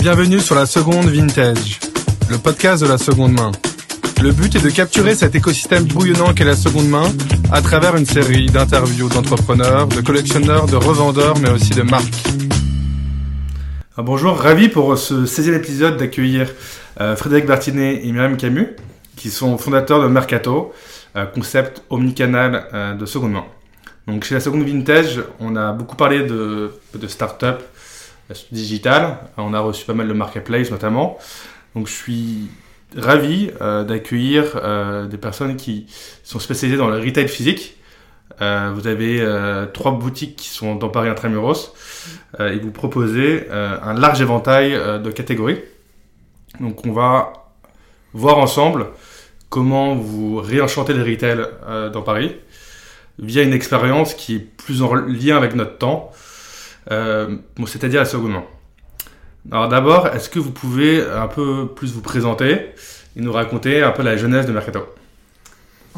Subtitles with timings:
[0.00, 1.78] Bienvenue sur la seconde vintage,
[2.30, 3.52] le podcast de la seconde main.
[4.22, 7.04] Le but est de capturer cet écosystème bouillonnant qu'est la seconde main
[7.52, 12.28] à travers une série d'interviews d'entrepreneurs, de collectionneurs, de revendeurs, mais aussi de marques.
[13.98, 16.50] Ah, bonjour, ravi pour ce 16e épisode d'accueillir
[16.98, 18.68] euh, Frédéric Bertinet et Myriam Camus,
[19.16, 20.72] qui sont fondateurs de Mercato,
[21.14, 23.44] euh, concept omnicanal euh, de seconde main.
[24.06, 26.70] Donc chez la seconde vintage, on a beaucoup parlé de
[27.06, 27.60] start-up
[28.52, 29.18] digital.
[29.36, 31.18] On a reçu pas mal de marketplace notamment.
[31.74, 32.48] Donc je suis
[32.96, 35.86] ravi euh, d'accueillir euh, des personnes qui
[36.22, 37.76] sont spécialisées dans le retail physique.
[38.40, 39.22] Euh, vous avez
[39.74, 41.74] trois boutiques qui sont dans Paris Intramuros
[42.38, 45.58] et vous proposez un large éventail de catégories.
[46.58, 47.32] Donc on va
[48.14, 48.86] voir ensemble
[49.50, 51.38] comment vous réenchantez le retail
[51.92, 52.34] dans Paris
[53.18, 56.10] via une expérience qui est plus en lien avec notre temps,
[56.90, 58.44] c'est-à-dire la seconde main.
[59.50, 62.72] Alors d'abord, est-ce que vous pouvez un peu plus vous présenter
[63.16, 64.80] et nous raconter un peu la jeunesse de Mercato?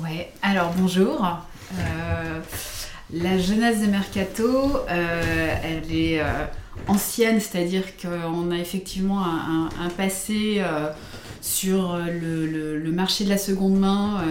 [0.02, 1.26] Ouais, alors bonjour.
[1.78, 2.40] Euh,
[3.12, 6.24] la jeunesse de Mercato, euh, elle est euh,
[6.86, 10.62] ancienne, c'est-à-dire qu'on a effectivement un, passé
[11.42, 14.22] sur le, marché de la seconde main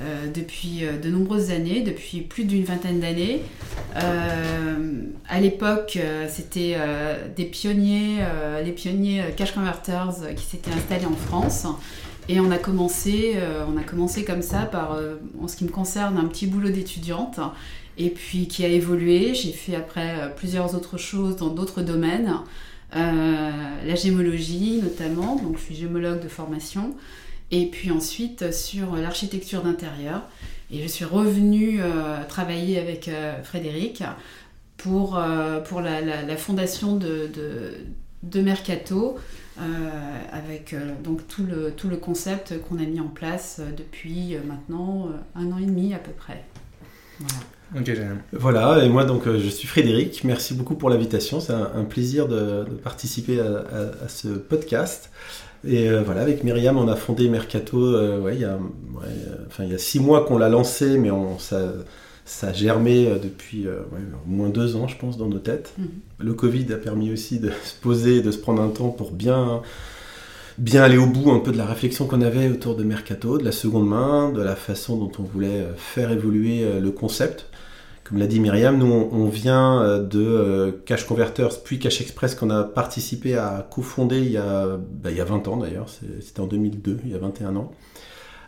[0.00, 3.42] euh, depuis euh, de nombreuses années, depuis plus d'une vingtaine d'années.
[3.94, 6.76] Euh, à l'époque, c'était
[7.36, 8.18] des pionniers,
[8.64, 11.66] les pionniers cash converters qui s'étaient installés en France.
[12.28, 13.36] Et on a commencé,
[13.68, 14.98] on a commencé comme ça par,
[15.40, 17.40] en ce qui me concerne, un petit boulot d'étudiante
[17.96, 19.34] et puis qui a évolué.
[19.34, 22.34] J'ai fait après plusieurs autres choses dans d'autres domaines,
[22.92, 26.94] la gémologie notamment, donc je suis gémologue de formation,
[27.54, 30.22] et puis ensuite sur l'architecture d'intérieur.
[30.72, 34.02] Et je suis revenue euh, travailler avec euh, Frédéric
[34.76, 37.30] pour, euh, pour la, la, fondation de,
[38.24, 39.16] de, Mercato,
[40.32, 45.52] avec donc tout le, tout le concept qu'on a mis en place depuis maintenant un
[45.52, 46.42] an et demi à peu près.
[47.72, 48.16] Voilà.
[48.32, 52.64] voilà, et moi donc je suis Frédéric, merci beaucoup pour l'invitation, c'est un, plaisir de,
[52.82, 53.64] participer à,
[54.04, 55.10] à, ce podcast.
[55.66, 58.58] Et euh, voilà, avec Myriam, on a fondé Mercato euh, ouais, il, y a,
[59.46, 61.72] enfin, il y a six mois qu'on l'a lancé, mais on, ça,
[62.24, 65.72] ça a germé euh, depuis au moins deux ans, je pense, dans nos têtes.
[65.78, 65.88] Mhm.
[66.18, 69.62] Le Covid a permis aussi de se poser, de se prendre un temps pour bien,
[70.58, 73.44] bien aller au bout un peu de la réflexion qu'on avait autour de Mercato, de
[73.44, 77.46] la seconde main, de la façon dont on voulait faire évoluer le concept.
[78.04, 82.34] Comme l'a dit Myriam, nous on, vient euh, de euh, Cash Converters puis Cash Express
[82.34, 85.88] qu'on a participé à cofonder il y a, bah, il y a 20 ans d'ailleurs,
[86.20, 87.72] c'était en 2002, il y a 21 ans,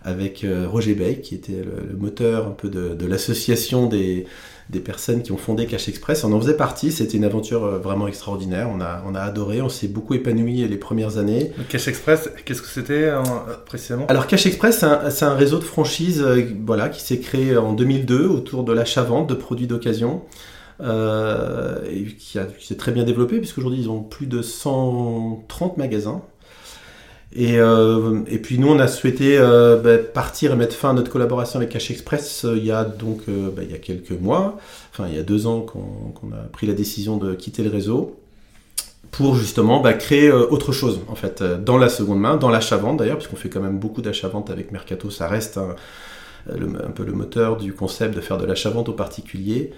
[0.03, 4.27] avec euh, Roger Bay qui était le, moteur un peu de l'association des,
[4.71, 6.25] des personnes qui ont fondé Cash Express.
[6.25, 8.69] On en faisait partie, c'était une aventure euh, vraiment extraordinaire.
[8.75, 11.53] On a, on a adoré, on s'est beaucoup épanoui les premières années.
[11.69, 13.22] Cash Express, qu'est-ce que c'était euh,
[13.65, 14.06] précisément?
[14.09, 18.26] Alors Cash Express, c'est un, réseau de franchise euh, voilà, qui s'est créé en 2002
[18.26, 20.22] autour de l'achat-vente de produits d'occasion.
[20.81, 26.22] et qui, qui s'est très bien développé puisqu'aujourd'hui ils ont plus de 130 magasins
[27.32, 30.92] et, euh, et, puis nous, on a souhaité euh, bah, partir et mettre fin à
[30.92, 34.12] notre collaboration avec Cash Express euh, il y a donc bah, il y a quelques
[34.12, 34.59] mois,
[34.92, 38.16] enfin il y a deux ans qu'on a pris la décision de quitter le réseau
[39.10, 43.16] pour justement bah, créer autre chose en fait dans la seconde main, dans l'achat-vente d'ailleurs,
[43.16, 45.75] parce qu'on fait quand même beaucoup d'achat-vente avec Mercato, ça reste un,
[46.48, 49.72] un, peu le moteur du concept de faire de l'achat-vente aux particuliers.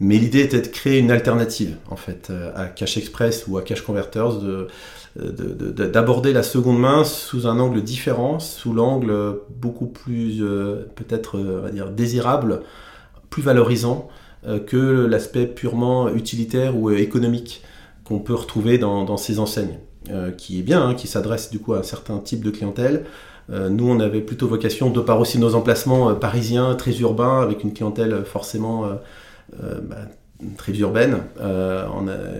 [0.00, 3.82] Mais l'idée était de créer une alternative en fait à Cash Express ou à Cash
[3.82, 4.68] Converters, de,
[5.16, 11.70] d'aborder la seconde main sous un angle différent, sous l'angle beaucoup plus euh, peut-être euh,
[11.70, 12.62] dire désirable,
[13.30, 14.08] plus valorisant
[14.46, 17.62] euh, que l'aspect purement utilitaire ou économique
[18.04, 19.78] qu'on peut retrouver dans, ces enseignes,
[20.38, 23.04] qui est bien, hein, qui s'adresse du coup à un certain type de clientèle.
[23.50, 27.74] nous, on avait plutôt vocation, de par aussi nos emplacements parisiens, très urbains, avec une
[27.74, 28.88] clientèle forcément
[29.60, 29.96] bah,
[30.56, 31.18] très urbaine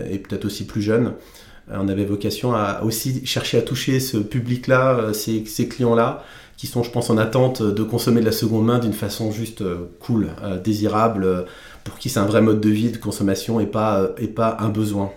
[0.09, 1.13] et peut-être aussi plus jeune,
[1.71, 6.23] on avait vocation à aussi chercher à toucher ce public-là, euh, ces, clients-là,
[6.57, 9.61] qui sont, je pense, en attente de consommer de la seconde main d'une façon juste
[9.61, 11.45] euh, cool, euh, désirable,
[11.83, 14.69] pour qui c'est un vrai mode de vie de consommation et pas, et pas un
[14.69, 15.11] besoin.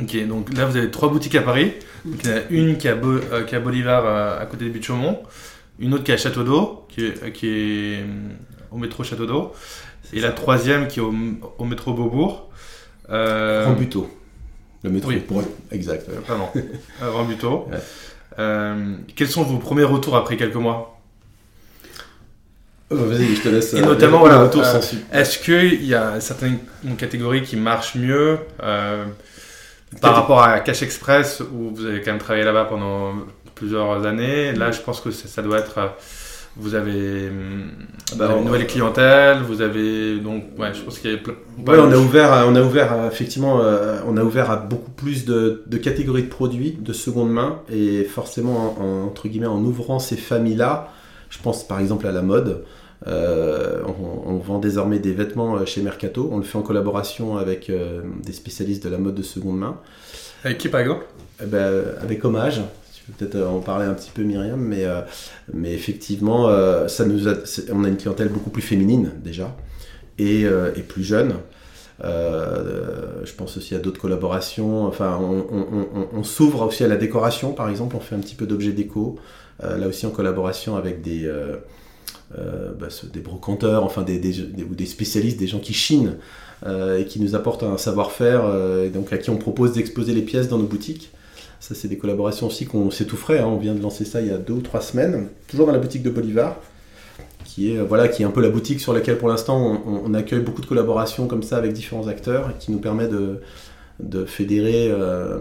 [0.00, 1.72] Ok, donc là vous avez trois boutiques à Paris.
[2.04, 5.20] il y en a une qui est à, Bolivar, à côté de Chaumont,
[5.78, 7.04] une autre qui est à Château d'Eau, qui,
[7.46, 8.04] est,
[8.72, 9.52] au métro Château d'Eau,
[10.12, 12.50] et la troisième qui est au, métro Beaubourg.
[13.10, 14.08] Euh, Rambuteau.
[14.84, 15.16] Le métro, oui.
[15.16, 15.42] pour
[15.72, 16.08] exact.
[16.26, 16.48] Pardon.
[17.00, 17.68] Rambuteau.
[18.36, 20.98] Euh, quels sont vos premiers retours après quelques mois
[22.90, 23.72] oh, Vas-y, je te laisse.
[23.74, 24.80] Et euh, notamment, voilà, euh,
[25.12, 26.58] est-ce qu'il y a certaines
[26.98, 32.44] catégories qui marchent mieux par rapport à Cash Express, où vous avez quand même travaillé
[32.44, 33.14] là-bas pendant
[33.54, 35.94] plusieurs années, là, je pense que ça doit être
[36.56, 37.30] vous avez,
[38.16, 41.34] bah, une nouvelle clientèle, vous avez donc ouais, je pense qu'il y a plein.
[41.66, 45.24] Ouais, on a ouvert, on a ouvert effectivement, euh, on a ouvert à beaucoup plus
[45.24, 49.98] de, de, catégories de produits de seconde main et forcément en, entre guillemets en ouvrant
[49.98, 50.92] ces familles-là,
[51.28, 52.64] je pense par exemple à la mode.
[53.06, 56.30] Euh, on, vend désormais des vêtements euh, chez Mercato.
[56.32, 59.78] On le fait en collaboration avec des spécialistes de la mode de seconde main.
[60.44, 61.04] Avec qui par exemple?
[61.42, 62.62] Eh ben, Avec Hommage,
[63.12, 65.00] peut-être euh, en parler un petit peu Myriam, mais, euh,
[65.52, 69.56] mais effectivement, euh, ça nous on a une clientèle beaucoup plus féminine déjà
[70.18, 71.34] et, et plus jeune.
[72.00, 74.86] je pense aussi à d'autres collaborations.
[74.86, 77.96] Enfin, on, s'ouvre aussi à la décoration, par exemple.
[77.96, 79.18] On fait un petit peu d'objets déco.
[79.60, 81.28] là aussi en collaboration avec des,
[82.32, 86.14] bah, des brocanteurs, enfin des, des, ou des spécialistes, des gens qui chinent
[86.64, 88.44] et qui nous apportent un savoir-faire,
[88.84, 91.10] et donc à qui on propose d'exposer les pièces dans nos boutiques.
[91.66, 93.38] Ça, c'est des collaborations aussi qu'on c'est tout frais.
[93.38, 93.46] Hein.
[93.46, 95.78] On vient de lancer ça il y a deux ou trois semaines, toujours dans la
[95.78, 96.60] boutique de Bolivar,
[97.46, 100.40] qui est, voilà, qui est un peu la boutique sur laquelle pour l'instant on, accueille
[100.40, 103.40] beaucoup de collaborations comme ça avec différents acteurs qui nous permet de,
[104.26, 105.38] fédérer euh,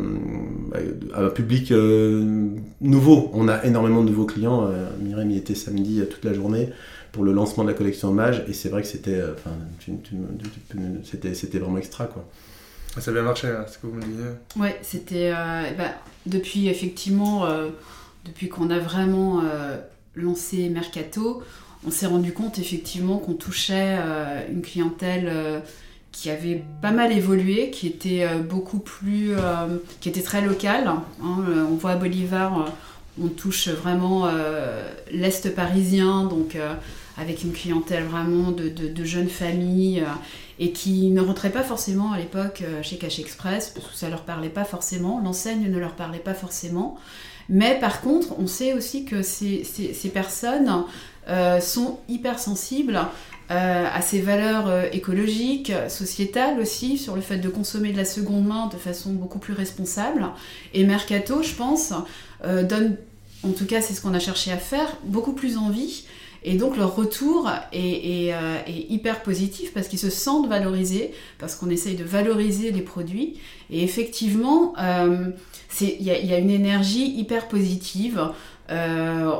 [1.13, 2.47] un public euh,
[2.79, 3.29] nouveau.
[3.33, 4.69] On a énormément de nouveaux clients.
[4.71, 6.69] Euh, y était samedi toute la journée
[7.11, 9.21] pour le lancement de la collection hommage et c'est vrai que c'était,
[11.03, 12.23] c'était, c'était vraiment extra quoi.
[12.99, 14.25] Ça a bien marché, hein, ce que vous me disiez.
[14.55, 15.31] Ouais, c'était.
[15.33, 15.91] Euh, bah,
[16.25, 17.69] depuis, effectivement, euh,
[18.23, 19.77] depuis qu'on a vraiment euh,
[20.15, 21.41] lancé Mercato,
[21.87, 23.97] on s'est rendu compte, effectivement, qu'on touchait
[24.49, 25.61] une clientèle
[26.13, 29.31] qui avait pas mal évolué, qui était beaucoup plus.
[29.99, 30.87] qui était très locale.
[30.87, 31.03] Hein.
[31.21, 32.73] on voit à Bolivar,
[33.21, 34.31] on touche vraiment
[35.11, 36.55] l'Est parisien, donc
[37.17, 40.05] avec une clientèle vraiment de, de jeunes familles
[40.59, 44.09] et qui ne rentraient pas forcément à l'époque euh, chez Cash Express parce que ça
[44.09, 46.97] leur parlait pas forcément, l'enseigne ne leur parlait pas forcément.
[47.49, 49.63] Mais par contre, on sait aussi que ces,
[50.13, 50.85] personnes
[51.27, 52.99] euh, sont hypersensibles
[53.51, 58.05] euh, à ces valeurs euh, écologiques, sociétales aussi, sur le fait de consommer de la
[58.05, 60.27] seconde main de façon beaucoup plus responsable.
[60.73, 61.93] Et Mercato, je pense,
[62.43, 62.97] donne,
[63.43, 66.05] en tout cas c'est ce qu'on a cherché à faire, beaucoup plus envie
[66.45, 71.69] et donc leur retour est, euh, hyper positif parce qu'ils se sentent valorisés, parce qu'on
[71.69, 73.39] essaye de valoriser les produits.
[73.69, 75.29] Et effectivement, euh,
[75.79, 78.21] il y, a une énergie hyper positive.
[78.69, 79.31] Euh,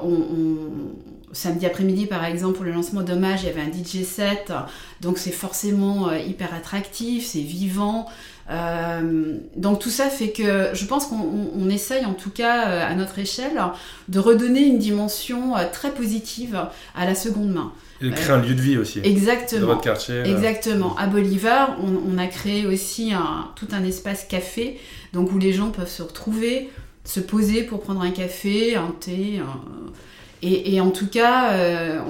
[1.33, 4.53] samedi après-midi, par exemple, pour le lancement d'hommage, il y avait un DJ set,
[5.01, 8.07] donc c'est forcément hyper attractif, c'est vivant.
[8.49, 12.93] Euh, donc tout ça fait que je pense qu'on essaye en tout cas euh, à
[12.93, 13.61] notre échelle
[14.09, 16.59] de redonner une dimension euh, très positive
[16.93, 17.71] à la seconde main.
[18.01, 18.99] Et de créer un lieu de vie aussi.
[19.03, 19.61] Exactement.
[19.61, 20.23] Dans votre quartier.
[20.25, 20.93] Exactement.
[20.97, 24.77] À Bolivar, on, a créé aussi un, tout un espace café,
[25.13, 26.69] donc où les gens peuvent se retrouver,
[27.05, 29.39] se poser pour prendre un café, un thé.
[30.41, 31.53] Et, en tout cas,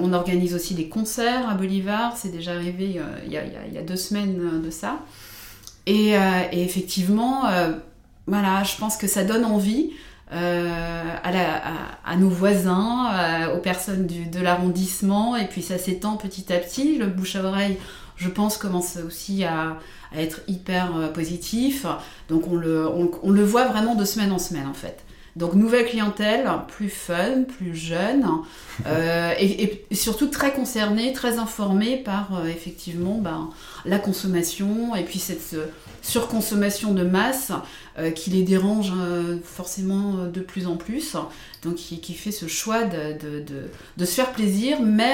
[0.00, 2.16] on organise aussi des concerts à Bolivar.
[2.16, 4.98] C'est déjà arrivé il y, a, deux semaines de ça.
[5.86, 6.20] Et, euh,
[6.52, 7.72] et effectivement, euh,
[8.26, 9.90] voilà, je pense que ça donne envie
[10.32, 16.96] euh, à, nos voisins, aux personnes de l'arrondissement, et puis ça s'étend petit à petit.
[16.96, 17.76] Le bouche à oreille,
[18.16, 19.78] je pense, commence aussi à,
[20.16, 21.86] être hyper positif.
[22.28, 25.04] Donc on, le voit vraiment de semaine en semaine en fait.
[25.36, 28.24] Donc nouvelle clientèle, plus fun, plus jeune,
[28.86, 33.50] euh, et, surtout très concernée, très informée par euh, effectivement ben,
[33.84, 35.66] la consommation et puis cette euh,
[36.02, 37.52] surconsommation de masse
[38.16, 38.92] qui les dérange
[39.44, 41.16] forcément de plus en plus.
[41.62, 43.16] Donc qui, fait ce choix de,
[43.96, 45.12] de, se faire plaisir, mais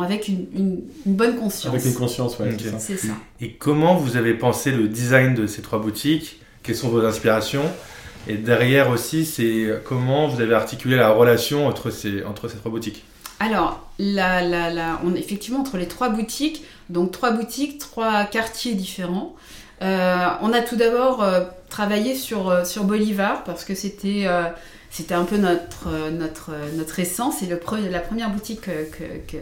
[0.00, 1.72] avec une, bonne conscience.
[1.72, 2.56] Avec une conscience, ouais.
[2.78, 3.12] C'est ça.
[3.40, 6.40] Et comment vous avez pensé le design de ces trois boutiques?
[6.62, 7.70] Quelles sont vos inspirations?
[8.28, 12.70] Et derrière aussi, c'est comment vous avez articulé la relation entre ces, entre ces trois
[12.70, 13.04] boutiques
[13.40, 19.34] alors, la, la, on, effectivement, entre les trois boutiques, donc trois boutiques, trois quartiers différents,
[19.82, 24.26] euh, on a tout d'abord euh, travaillé sur, euh, sur Bolivar parce que c'était
[24.90, 27.42] c'était un peu notre, notre, notre essence.
[27.42, 27.58] Et le
[27.90, 29.38] la première boutique que, que,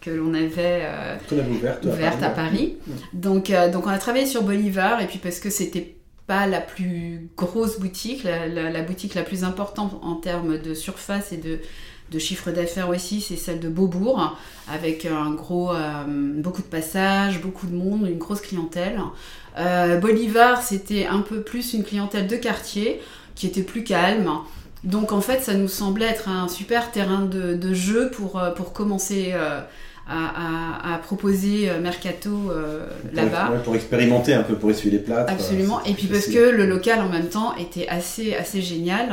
[0.00, 0.88] que l'on avait,
[1.84, 2.76] ouverte, à Paris.
[3.12, 5.94] Donc, donc on a travaillé sur Bolivar et puis parce que c'était
[6.26, 11.36] pas la plus grosse boutique, la, boutique la plus importante en termes de surface et
[11.36, 11.60] de,
[12.10, 14.38] de chiffre d'affaires aussi, c'est celle de Beaubourg,
[14.70, 19.00] avec un gros, euh, beaucoup de passages, beaucoup de monde, une grosse clientèle.
[19.58, 23.00] Euh, Bolivar, c'était un peu plus une clientèle de quartier,
[23.34, 24.30] qui était plus calme.
[24.84, 28.72] Donc en fait, ça nous semblait être un super terrain de, jeu pour, euh, pour
[28.72, 29.34] commencer
[30.08, 32.50] à, proposer Mercato
[33.12, 33.60] là-bas.
[33.64, 35.26] pour expérimenter un peu, pour essuyer les plats.
[35.28, 35.82] Absolument.
[35.84, 39.10] Et puis parce que le local en même temps était assez, assez génial,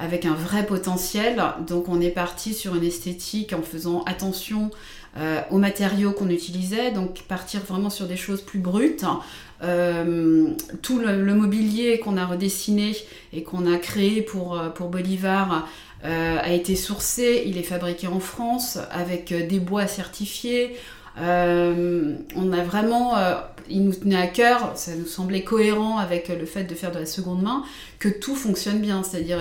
[0.00, 1.42] avec un vrai potentiel.
[1.66, 4.70] Donc on est parti sur une esthétique en faisant attention
[5.50, 9.04] aux matériaux qu'on utilisait, donc partir vraiment sur des choses plus brutes.
[9.62, 10.48] Euh,
[10.80, 12.96] tout le, mobilier qu'on a redessiné
[13.34, 15.68] et qu'on a créé pour, euh, pour Bolivar
[16.04, 20.76] euh, a été sourcé, il est fabriqué en France avec des bois certifiés.
[21.16, 23.14] on a vraiment,
[23.68, 26.98] il nous tenait à cœur, ça nous semblait cohérent avec le fait de faire de
[26.98, 27.64] la seconde main,
[27.98, 29.02] que tout fonctionne bien.
[29.02, 29.40] C'est-à-dire,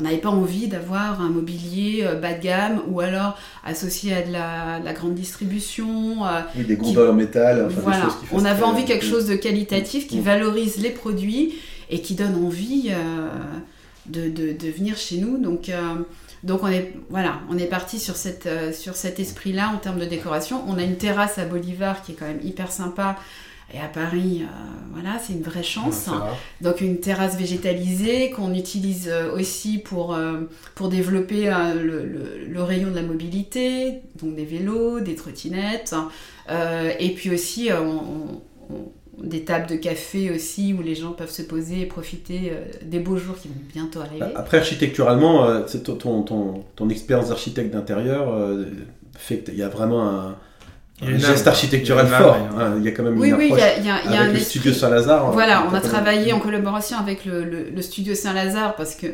[0.00, 4.22] on n'avait pas envie d'avoir un mobilier euh, bas de gamme ou alors associé à
[4.22, 6.24] de la, grande distribution.
[6.24, 7.68] Euh, des gondoles en métal.
[7.82, 10.22] voilà, on avait envie quelque chose de qualitatif qui mm.
[10.22, 11.54] valorise les produits
[11.90, 13.28] et qui donne envie euh,
[14.10, 15.38] de, venir chez nous.
[15.38, 15.70] Donc,
[16.42, 20.06] donc on est voilà, on est parti sur cette sur cet esprit-là en termes de
[20.06, 20.62] décoration.
[20.68, 23.16] On a une terrasse à Bolivar qui est quand même hyper sympa
[23.72, 24.46] et à Paris, euh,
[24.92, 26.08] voilà, c'est une vraie chance.
[26.60, 30.40] Donc une terrasse végétalisée qu'on utilise euh, aussi pour, euh,
[30.74, 35.94] pour développer le, rayon de la mobilité, donc des vélos, des trottinettes,
[36.48, 37.70] et puis aussi
[39.18, 42.52] des tables de café aussi où les gens peuvent se poser et profiter
[42.82, 44.24] des beaux jours qui vont bientôt arriver.
[44.34, 48.34] Après, architecturalement, ton, ton, ton, expérience d'architecte d'intérieur
[49.16, 50.34] fait qu'il y a vraiment
[51.02, 52.36] un geste architectural fort.
[52.36, 52.74] Hein.
[52.78, 54.20] Il y a quand même oui, une oui, approche il y a, il y a
[54.20, 55.32] avec un le studio Saint-Lazare.
[55.32, 59.06] Voilà, on a travaillé en collaboration avec le, le, studio Saint-Lazare parce que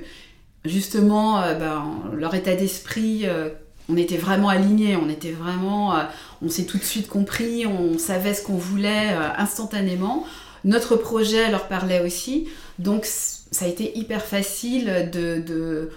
[0.65, 1.85] justement, euh, ben,
[2.15, 3.50] leur état d'esprit, euh,
[3.88, 6.02] on était vraiment alignés, on était vraiment, euh,
[6.43, 10.25] on s'est tout de suite compris, on savait ce qu'on voulait instantanément.
[10.64, 15.90] Notre projet leur parlait aussi, donc ça a été hyper facile de,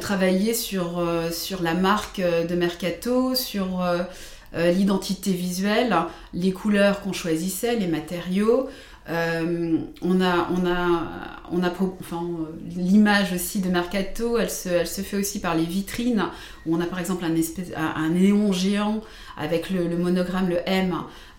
[0.00, 1.02] travailler sur,
[1.32, 3.82] sur la marque de Mercato, sur
[4.56, 5.94] euh, l'identité visuelle,
[6.32, 8.68] les couleurs qu'on choisissait, les matériaux.
[9.08, 11.00] Euh, on a, on a,
[11.52, 11.70] on a
[12.00, 12.22] enfin,
[12.76, 16.24] l'image aussi de Mercato, elle se, elle se fait aussi par les vitrines,
[16.66, 19.00] où on a par exemple un, espèce, un, néon géant
[19.36, 20.94] avec le, monogramme, le M,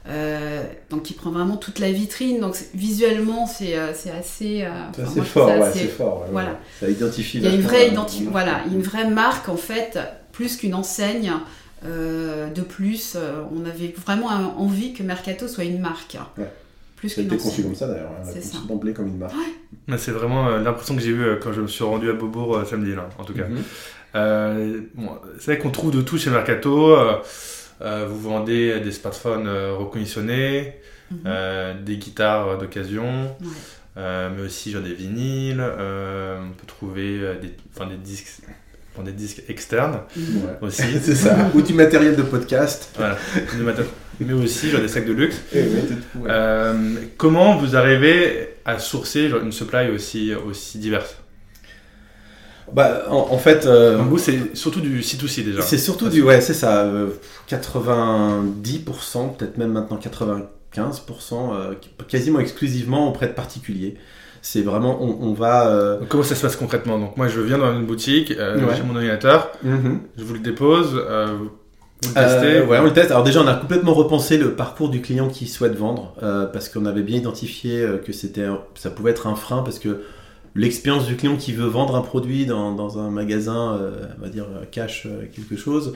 [0.07, 2.39] euh, donc qui prend vraiment toute la vitrine.
[2.39, 4.65] Donc visuellement, c'est assez.
[4.93, 6.25] c'est assez fort, ouais, c'est fort.
[6.31, 6.59] voilà.
[6.79, 7.39] Ça identifie.
[7.39, 7.91] Il y a une vraie,
[8.31, 9.99] voilà, une vraie marque en fait,
[10.31, 11.33] plus qu'une enseigne.
[11.85, 16.17] Euh, de plus, euh, on avait vraiment envie que Mercato soit une marque.
[16.37, 16.51] Ouais.
[16.97, 19.33] Plus ça a été conçu comme ça d'ailleurs, hein, c'est d'emblée comme une marque.
[19.97, 22.95] C'est vraiment euh, l'impression que j'ai eue quand je me suis rendu à Beaubourg samedi,
[22.95, 23.45] là, en tout cas.
[23.47, 24.87] Mhm.
[25.39, 26.97] c'est vrai qu'on trouve de tout chez Mercato.
[27.79, 30.73] vous vendez des smartphones reconditionnés,
[31.11, 31.83] mhm.
[31.85, 33.35] des guitares d'occasion.
[33.95, 37.53] mais aussi genre des vinyles, on peut trouver des,
[37.97, 38.41] disques
[39.03, 39.99] des disques externes
[40.61, 40.83] aussi.
[41.01, 41.51] c'est ça.
[41.53, 42.89] Ou du matériel de podcast.
[42.95, 43.17] Voilà.
[44.19, 45.41] Mais aussi genre des sacs de luxe.
[45.53, 45.63] Eh
[46.27, 46.73] euh,
[47.17, 51.17] comment vous arrivez à sourcer une supply aussi, aussi diverse?
[52.73, 53.65] Bah, en, fait.
[53.65, 55.61] Euh, c'est surtout du C2C déjà.
[55.61, 56.21] C'est surtout du.
[56.21, 56.85] Ouais, c'est ça.
[57.49, 60.83] 90%, peut-être même maintenant 95%,
[61.53, 61.73] euh,
[62.07, 63.97] quasiment exclusivement auprès de particuliers.
[64.41, 65.67] C'est vraiment, on, va.
[65.67, 66.99] Euh, comment ça se passe concrètement?
[66.99, 70.01] Donc, moi, je viens dans une boutique, euh, j'ai mon ordinateur, mhm.
[70.17, 71.01] je vous le dépose.
[72.15, 73.11] Euh, on teste.
[73.11, 76.13] Alors déjà, on a complètement repensé le parcours du client qui souhaite vendre
[76.53, 80.03] parce qu'on avait bien identifié que c'était, ça pouvait être un frein parce que
[80.55, 83.79] l'expérience du client qui veut vendre un produit dans, dans un magasin,
[84.17, 85.95] on va dire cache quelque chose.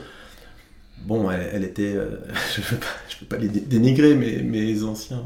[1.06, 1.92] Bon, elle, était,
[2.56, 5.22] je ne veux, pas les dénigrer, mais mes anciens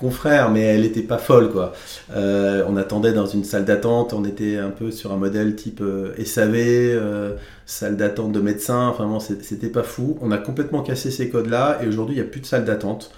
[0.00, 1.72] confrère, mais elle n'était pas folle, quoi.
[2.14, 5.82] Euh, on attendait dans une salle d'attente, on était un peu sur un modèle type
[5.82, 7.34] euh, SAV, euh,
[7.66, 10.18] salle d'attente de médecins, enfin bon, c'était pas fou.
[10.22, 13.12] On a complètement cassé ces codes-là, et aujourd'hui, il n'y a plus de salle d'attente.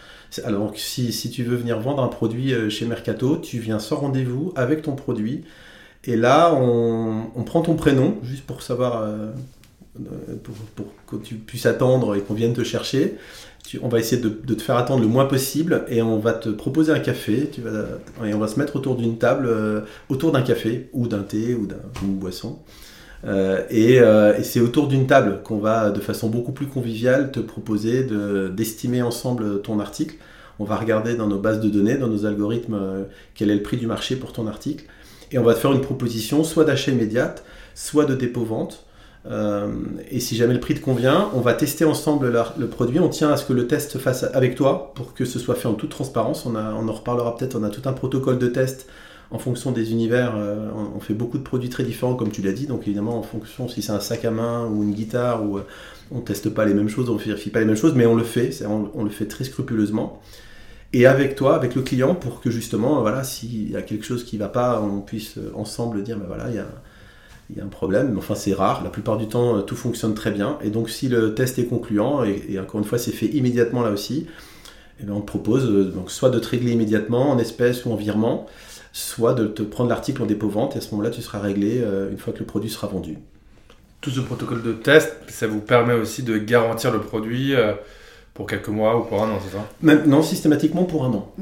[0.45, 4.53] Alors, si, si, tu veux venir vendre un produit chez Mercato, tu viens sans rendez-vous
[4.57, 5.45] avec ton produit,
[6.05, 9.09] et là, on, prend ton prénom, juste pour savoir...
[10.43, 13.19] Pour, que tu puisses attendre et qu'on vienne te chercher
[13.81, 16.93] on va essayer de, te faire attendre le moins possible et on va te proposer
[16.93, 17.49] un café.
[17.51, 17.63] Tu
[18.25, 21.55] et on va se mettre autour d'une table, euh, autour d'un café ou d'un thé
[21.55, 21.67] ou
[22.01, 22.59] d'une boisson.
[23.25, 27.41] Euh, euh, et, c'est autour d'une table qu'on va, de façon beaucoup plus conviviale, te
[27.41, 28.07] proposer
[28.53, 30.17] d'estimer ensemble ton article.
[30.59, 33.77] On va regarder dans nos bases de données, dans nos algorithmes, quel est le prix
[33.77, 34.85] du marché pour ton article.
[35.31, 38.85] Et on va te faire une proposition soit d'achat immédiate, soit de dépôt-vente.
[39.31, 39.69] Euh,
[40.11, 42.99] et si jamais le prix te convient, on va tester ensemble le produit.
[42.99, 45.55] On tient à ce que le test se fasse avec toi pour que ce soit
[45.55, 46.47] fait en toute transparence.
[46.47, 47.57] On, en reparlera peut-être.
[47.57, 48.89] On a tout un protocole de test
[49.31, 50.35] en fonction des univers,
[50.95, 52.67] on, fait beaucoup de produits très différents, comme tu l'as dit.
[52.67, 55.59] Donc évidemment, en fonction si c'est un sac à main ou une guitare, ou
[56.11, 58.25] on teste pas les mêmes choses, on vérifie pas les mêmes choses, mais on le
[58.25, 58.51] fait.
[58.67, 60.21] on le fait très scrupuleusement
[60.93, 64.25] et avec toi, avec le client, pour que justement, voilà, s'il y a quelque chose
[64.25, 66.67] qui ne va pas, on puisse euh, ensemble dire, ben voilà, il y a,
[67.53, 68.15] il y a un problème.
[68.19, 68.83] Enfin, c'est rare.
[68.83, 70.59] La plupart du temps, euh, tout fonctionne très bien.
[70.63, 73.91] Et donc, si le test est concluant, et, encore une fois, c'est fait immédiatement là
[73.91, 74.21] aussi,
[74.99, 77.85] et eh bien, on te propose euh, donc, soit de te régler immédiatement en espèces
[77.85, 78.47] ou en virement,
[78.93, 80.75] soit de te prendre l'article en dépôt-vente.
[80.75, 83.17] Et à ce moment-là, tu seras réglé une fois que le produit sera vendu.
[84.03, 87.55] Tout ce protocole de test, ça vous permet aussi de garantir le produit.
[88.35, 89.67] Pour quelques mois ou pour un an, c'est ça?
[89.81, 91.33] Même, Non, systématiquement pour un an.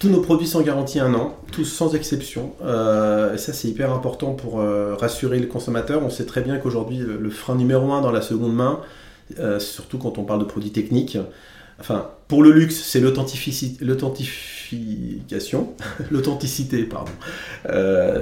[0.00, 2.54] Tous nos produits sont garantis un an, tous sans exception.
[2.62, 6.02] Euh, ça, c'est hyper important pour euh, rassurer le consommateur.
[6.02, 8.80] On sait très bien qu'aujourd'hui, le, frein numéro un dans la seconde main,
[9.38, 11.16] euh, surtout quand on parle de produits techniques,
[11.78, 15.74] enfin, pour le luxe, c'est l'authentification,
[16.10, 17.12] l'authenticité, pardon,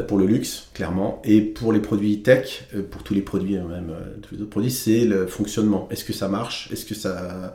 [0.07, 1.23] pour le luxe, clairement.
[1.25, 5.07] Et pour les produits tech, pour tous les produits, même tous les autres produits, c'est
[5.07, 5.89] le fonctionnement.
[5.91, 6.69] Est-ce que ça marche?
[6.71, 7.55] Est-ce que ça,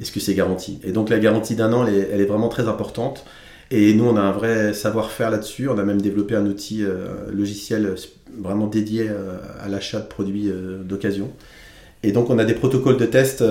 [0.00, 0.80] est-ce que c'est garanti?
[0.82, 3.24] Et donc la garantie d'un an, elle est, vraiment très importante.
[3.70, 5.68] Et nous, on a un vrai savoir-faire là-dessus.
[5.68, 7.94] On a même développé un outil euh, logiciel
[8.36, 11.30] vraiment dédié euh, à l'achat de produits euh, d'occasion.
[12.02, 13.44] Et donc, on a des protocoles de test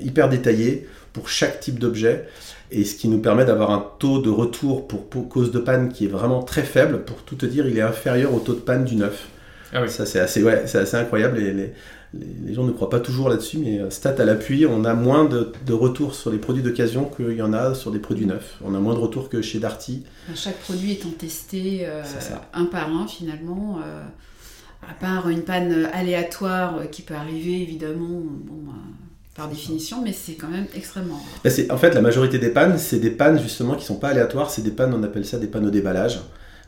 [0.00, 2.28] hyper détaillés pour chaque type d'objet.
[2.70, 6.04] Et ce qui nous permet d'avoir un taux de retour pour, cause de panne qui
[6.04, 7.02] est vraiment très faible.
[7.02, 9.26] Pour tout te dire, il est inférieur au taux de panne du neuf.
[9.72, 9.90] Ah oui.
[9.90, 11.38] Ça, c'est assez, ouais, assez incroyable.
[11.38, 11.72] Et les,
[12.44, 15.24] les, gens ne croient pas toujours là-dessus, mais euh, stat à l'appui, on a moins
[15.24, 18.58] de, retours sur les produits d'occasion qu'il y en a sur des produits neufs.
[18.64, 20.04] On a moins de retours que chez Darty.
[20.34, 22.02] Chaque produit étant testé euh,
[22.54, 23.78] un par un finalement.
[23.84, 24.02] Euh,
[24.88, 28.22] à part une panne aléatoire qui peut arriver évidemment
[29.34, 31.40] par définition, mais c'est quand même extrêmement rare.
[31.44, 34.08] Bah, en fait, la majorité des pannes, c'est des pannes justement qui ne sont pas
[34.08, 36.20] aléatoires, c'est des pannes, on appelle ça des panneaux déballage.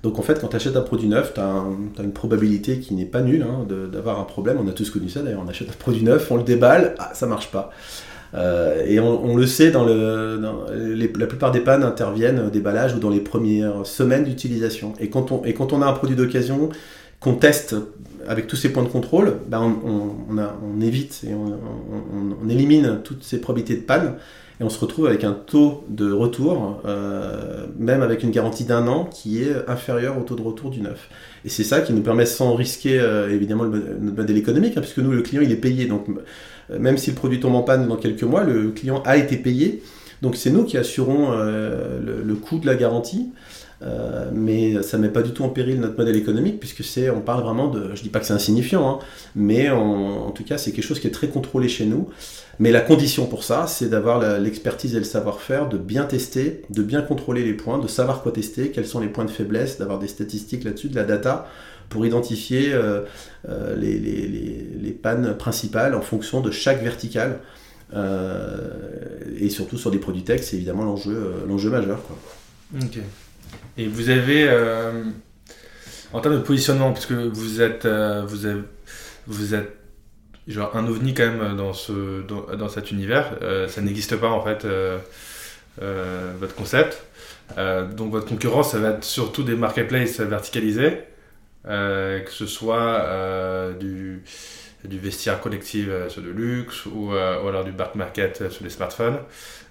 [0.03, 1.65] Donc en fait, quand tu achètes un produit neuf, tu as,
[2.03, 4.59] une probabilité qui n'est pas nulle hein, d'avoir un problème.
[4.65, 7.11] On a tous connu ça d'ailleurs, on achète un produit neuf, on le déballe, ah,
[7.15, 7.71] ça marche pas.
[8.35, 10.39] Euh, et on, le sait, dans, le,
[10.95, 14.93] la plupart des pannes interviennent au déballage ou dans les premières semaines d'utilisation.
[15.01, 16.69] Et, quand on, a un produit d'occasion
[17.21, 17.75] qu'on teste
[18.29, 23.41] avec tous ces points de contrôle, ben on, on, évite et on, élimine toutes ces
[23.41, 24.15] probabilités de panne
[24.61, 28.89] et on se retrouve avec un taux de retour, euh, même avec une garantie d'un
[28.89, 31.09] an, qui est inférieur au taux de retour du neuf.
[31.45, 34.99] Et c'est ça qui nous permet, sans risquer euh, évidemment notre modèle économique, hein, puisque
[34.99, 35.87] nous, le client, il est payé.
[35.87, 39.17] Donc, euh, même si le produit tombe en panne dans quelques mois, le client a
[39.17, 39.81] été payé.
[40.23, 43.31] Donc, c'est nous qui assurons le, coût de la garantie.
[44.33, 47.21] Mais ça ne met pas du tout en péril notre modèle économique puisque c'est, on
[47.21, 48.99] parle vraiment de, je dis pas que c'est insignifiant, hein,
[49.37, 52.09] mais en, tout cas c'est quelque chose qui est très contrôlé chez nous.
[52.59, 56.83] Mais la condition pour ça, c'est d'avoir l'expertise et le savoir-faire, de bien tester, de
[56.83, 59.99] bien contrôler les points, de savoir quoi tester, quels sont les points de faiblesse, d'avoir
[59.99, 61.49] des statistiques là-dessus, de la data
[61.89, 63.03] pour identifier euh,
[63.49, 67.39] euh, les, les, les, pannes principales en fonction de chaque verticale.
[69.41, 72.01] et surtout sur des produits tech, c'est évidemment l'enjeu, majeur.
[72.75, 72.99] Ok.
[73.77, 75.05] Et vous avez, euh,
[76.13, 78.27] en termes de positionnement, puisque vous êtes, euh,
[79.27, 79.78] vous êtes
[80.49, 84.43] genre un ovni quand même dans, ce, dans, cet univers, euh, ça n'existe pas en
[84.43, 84.67] fait,
[85.81, 87.03] votre concept.
[87.57, 90.99] donc votre concurrence, ça va être surtout des marketplaces verticalisés,
[91.65, 94.23] que ce soit du,
[94.85, 99.19] du vestiaire collectif sur le luxe ou, ou alors du back market sur les smartphones.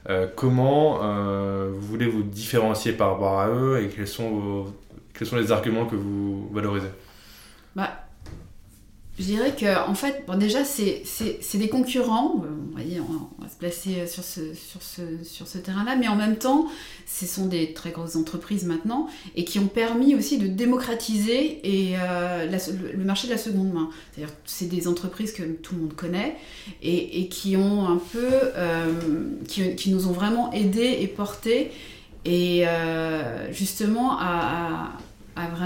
[0.09, 4.73] Euh, comment euh, vous voulez vous différencier par rapport à eux et quels sont,
[5.13, 6.87] quels sont les arguments que vous valorisez?
[7.75, 8.06] Bah,
[9.17, 11.03] je dirais que en fait, bon, déjà, c'est
[11.56, 12.43] des concurrents.
[12.45, 16.15] Euh, on, on, va se placer sur ce, sur ce, sur ce terrain-là, mais en
[16.15, 16.67] même temps,
[17.08, 21.95] ce sont des très grosses entreprises maintenant et qui ont permis aussi de démocratiser et,
[21.97, 23.89] euh, le, marché de la seconde main.
[24.12, 26.36] C'est-à-dire, c'est des entreprises que tout le monde connaît
[26.84, 28.93] et, et qui ont un peu, euh,
[29.47, 31.71] qui, qui, nous ont vraiment aidés et portés
[32.25, 32.65] et
[33.51, 34.91] justement à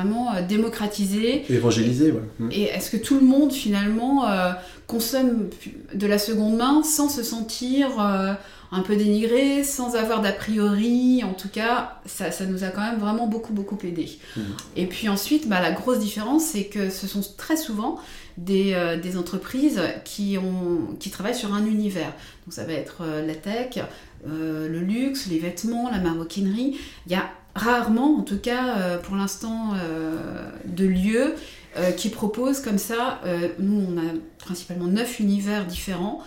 [0.02, 1.44] vraiment euh, démocratiser.
[1.50, 2.22] Évangéliser, ouais.
[2.40, 2.50] Mm.
[2.52, 4.52] Et est-ce que tout le monde, finalement, euh,
[4.88, 5.50] consomme
[5.94, 8.34] de la seconde main sans se sentir euh,
[8.72, 11.24] un peu dénigré, sans avoir d'a priori?
[11.24, 14.10] En tout cas, ça, ça, nous a quand même vraiment beaucoup, beaucoup aidé.
[14.36, 14.42] Mm.
[14.76, 18.00] Et puis ensuite, bah, la grosse différence, c'est que ce sont très souvent
[18.38, 22.14] des, des, entreprises qui, ont, qui travaillent sur un univers.
[22.46, 23.84] Donc ça va être la tech,
[24.26, 26.78] le luxe, les vêtements, la maroquinerie.
[27.06, 31.36] Il y a rarement, en tout cas euh, pour l'instant, euh, de lieux
[31.78, 33.22] euh, qui proposent comme ça.
[33.60, 36.22] nous, on a principalement neuf univers différents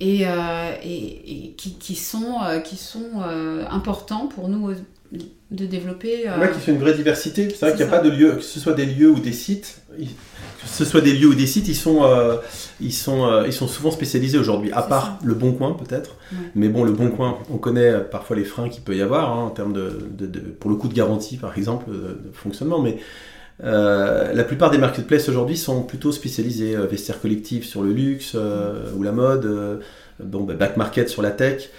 [0.00, 0.26] et,
[1.56, 3.22] qui, sont, qui sont
[3.70, 4.74] importants pour nous
[5.50, 6.28] de développer.
[6.28, 6.38] Euh...
[6.40, 7.48] Ouais, qui fait une vraie diversité.
[7.50, 9.32] C'est vrai qu'il n'y a pas de lieu, que ce soit des lieux ou des
[9.32, 10.04] sites, que
[10.66, 12.36] ce soit des lieux ou des sites, ils sont, euh,
[12.80, 16.16] ils sont, euh, ils sont souvent spécialisés aujourd'hui, à part le Bon Coin peut-être.
[16.54, 19.44] Mais bon, le Bon Coin, on connaît parfois les freins qu'il peut y avoir hein,
[19.44, 22.80] en termes de, de, de, pour le coût de garantie par exemple, de, fonctionnement.
[22.80, 22.98] Mais
[23.62, 28.36] euh, la plupart des marketplaces aujourd'hui sont plutôt spécialisés vestiaire collectif sur le luxe
[28.96, 29.80] ou la mode,
[30.18, 31.70] bon, bah, back market sur la tech.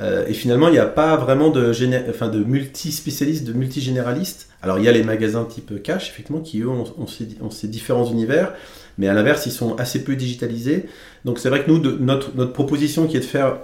[0.00, 1.72] Euh, et finalement, il n'y a pas vraiment de,
[2.08, 4.48] enfin, de multi-spécialistes, de multi-généralistes.
[4.62, 7.06] Alors, il y a les magasins type cash, effectivement, qui eux ont,
[7.50, 8.52] ces, différents univers,
[8.96, 10.86] mais à l'inverse, ils sont assez peu digitalisés.
[11.24, 13.58] Donc, c'est vrai que nous, notre, notre proposition qui est de faire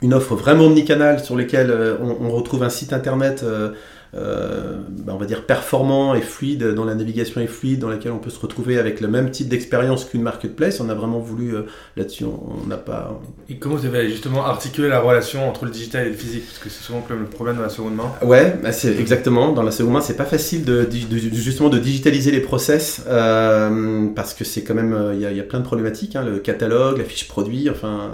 [0.00, 3.72] une offre vraiment omnicanal sur laquelle euh, on, retrouve un site internet euh,
[4.14, 8.12] euh, bah, on va dire performant et fluide, dont la navigation est fluide, dans laquelle
[8.12, 10.80] on peut se retrouver avec le même type d'expérience qu'une marketplace.
[10.80, 11.62] On a vraiment voulu euh,
[11.96, 13.20] là-dessus, on n'a pas.
[13.48, 16.44] Et comment vous avez justement articulé la relation entre le digital et le physique?
[16.46, 18.10] Parce que c'est souvent le problème dans la seconde main.
[18.22, 19.52] Ouais, bah, c'est exactement.
[19.52, 20.88] Dans la seconde main, c'est pas facile de,
[21.32, 25.60] justement de digitaliser les process euh, parce que c'est quand même il y, a plein
[25.60, 26.16] de problématiques.
[26.16, 28.10] Hein, le catalogue, la fiche produit, enfin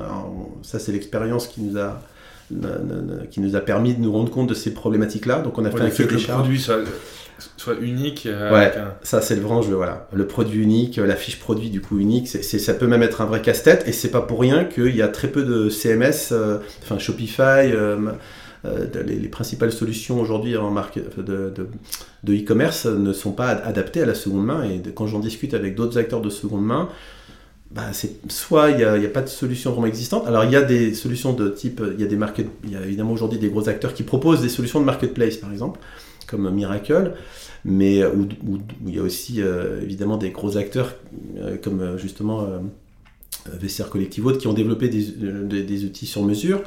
[0.62, 2.00] ça c'est l'expérience qui nous a
[3.30, 5.40] qui nous a permis de nous rendre compte de ces problématiques-là.
[5.40, 8.26] Donc on a fait un fait que le produit soit, unique.
[8.26, 9.74] Euh, ouais, ça c'est le vrai jeu.
[9.74, 13.20] Voilà, le produit unique, la fiche produit du coup unique, c'est, ça peut même être
[13.20, 13.85] un vrai casse-tête.
[13.87, 17.70] Et c'est pas pour rien qu'il y a très peu de CMS, euh, enfin Shopify.
[17.72, 17.96] Euh,
[19.07, 21.52] les, principales solutions aujourd'hui en marque de,
[22.22, 24.64] de, e-commerce ne sont pas adaptées à la seconde main.
[24.64, 26.88] Et quand j'en discute avec d'autres acteurs de seconde main,
[27.75, 27.91] bah,
[28.29, 30.27] soit il n'y a, a, pas de solution vraiment existante.
[30.29, 32.77] Alors il y a des solutions de type, il y a des market, il y
[32.77, 35.81] a évidemment aujourd'hui des gros acteurs qui proposent des solutions de marketplace par exemple,
[36.29, 37.15] comme Miracle,
[37.65, 38.29] mais où,
[38.87, 40.95] il y a aussi euh, évidemment des gros acteurs
[41.39, 42.47] euh, comme euh, justement
[43.47, 46.63] VCR Collective qui ont développé des, des, outils sur mesure.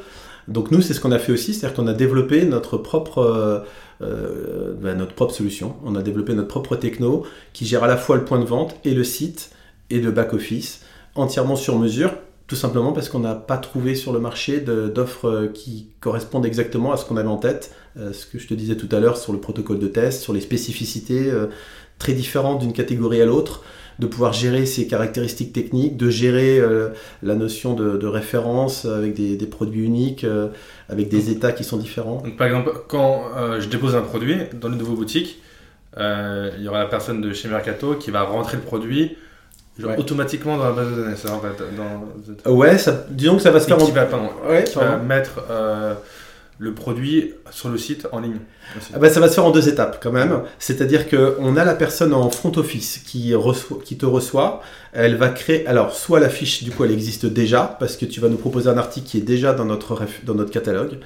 [0.50, 3.65] Donc nous c'est ce qu'on a fait aussi, c'est-à-dire qu'on a développé notre propre
[4.02, 5.78] bah, notre propre solution.
[5.86, 8.76] On a développé notre propre techno qui gère à la fois le point de vente
[8.84, 9.52] et le site
[9.89, 10.82] et le back office
[11.17, 12.13] entièrement sur mesure,
[12.47, 16.93] tout simplement parce qu'on n'a pas trouvé sur le marché d'offres euh, qui correspondent exactement
[16.93, 19.17] à ce qu'on avait en tête, euh, ce que je te disais tout à l'heure
[19.17, 21.47] sur le protocole de test, sur les spécificités euh,
[21.99, 23.63] très différentes d'une catégorie à l'autre,
[23.99, 26.62] de pouvoir gérer ces caractéristiques techniques, de gérer
[27.23, 30.23] la notion de, référence avec des, produits uniques,
[30.88, 32.21] avec des états qui sont différents.
[32.38, 33.23] par exemple, quand
[33.58, 35.41] je dépose un produit dans une nouvelle boutique,
[35.97, 39.17] il y aura la personne de chez Mercato qui va rentrer le produit
[39.97, 41.63] automatiquement dans la base de données, ça, en fait.
[41.75, 42.51] Dans...
[42.51, 43.77] Ouais, ça, disons que ça va se faire.
[43.77, 45.93] Qui va, pardon, ouais, qui va mettre euh,
[46.59, 48.39] le produit sur le site en ligne.
[48.93, 50.41] Ah bah, ça va se faire en deux étapes quand même.
[50.59, 54.61] C'est-à-dire qu'on a la personne en front office qui, reçoit, qui te reçoit.
[54.93, 55.67] Elle va créer.
[55.67, 58.69] Alors, soit la fiche, du coup, elle existe déjà, parce que tu vas nous proposer
[58.69, 60.99] un article qui est déjà dans notre, dans notre catalogue.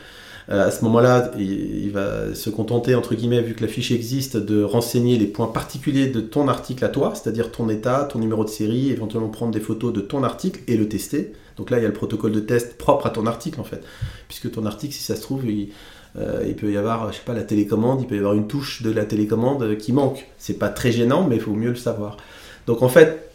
[0.49, 4.37] Euh, à ce moment-là, il, va se contenter, entre guillemets, vu que la fiche existe,
[4.37, 8.43] de renseigner les points particuliers de ton article à toi, c'est-à-dire ton état, ton numéro
[8.43, 11.33] de série, éventuellement prendre des photos de ton article et le tester.
[11.57, 13.83] Donc là, il y a le protocole de test propre à ton article, en fait.
[14.27, 15.69] Puisque ton article, si ça se trouve, il,
[16.17, 18.47] euh, il peut y avoir, je sais pas, la télécommande, il peut y avoir une
[18.47, 20.27] touche de la télécommande qui manque.
[20.37, 22.17] C'est pas très gênant, mais il faut mieux le savoir.
[22.67, 23.30] Donc en fait,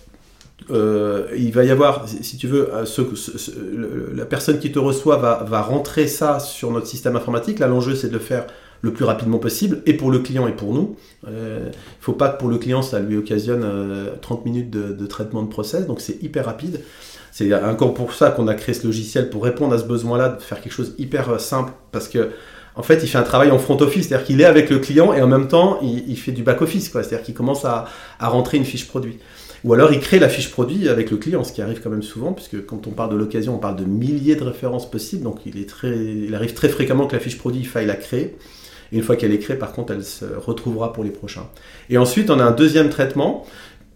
[0.70, 5.62] euh, il va y avoir, si tu veux, euh, la personne qui te reçoit va,
[5.62, 7.58] rentrer ça sur notre système informatique.
[7.58, 8.46] Là, l'enjeu, c'est de le faire
[8.82, 10.96] le plus rapidement possible, et pour le client et pour nous.
[11.26, 13.66] Il ne faut pas que pour le client, ça lui occasionne
[14.20, 16.80] 30 minutes de, traitement de process, donc c'est hyper rapide.
[17.32, 20.42] C'est encore pour ça qu'on a créé ce logiciel, pour répondre à ce besoin-là, de
[20.42, 22.30] faire quelque chose hyper simple, parce que
[22.76, 25.14] en fait, il fait un travail en front office, c'est-à-dire qu'il est avec le client
[25.14, 27.86] et en même temps, il, fait du back office, c'est-à-dire qu'il commence à,
[28.20, 29.18] rentrer une fiche produit.
[29.64, 32.02] Ou alors, il crée la fiche produit avec le client, ce qui arrive quand même
[32.02, 35.40] souvent, puisque quand on parle de l'occasion, on parle de milliers de références possibles, donc
[35.46, 38.36] il, arrive très fréquemment que la fiche produit, il faille la créer.
[38.92, 41.48] Et une fois qu'elle est créée, par contre, elle se retrouvera pour les prochains.
[41.90, 43.44] Et ensuite, on a un deuxième traitement,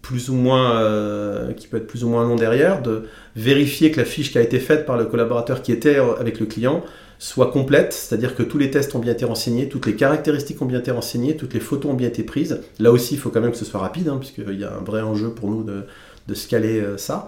[0.01, 3.03] plus ou moins, euh, qui peut être plus ou moins long derrière, de
[3.35, 6.45] vérifier que la fiche qui a été faite par le collaborateur qui était avec le
[6.45, 6.83] client
[7.21, 10.65] soit complète, c'est-à-dire que tous les tests ont bien été renseignés, toutes les caractéristiques ont
[10.65, 12.61] bien été renseignées, toutes les photos ont bien été prises.
[12.79, 14.83] Là aussi, il faut quand même que ce soit rapide, hein, puisqu'il y a un
[14.83, 17.27] vrai enjeu pour nous de, scaler euh, ça.